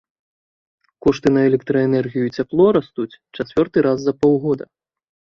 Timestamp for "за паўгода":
4.09-4.65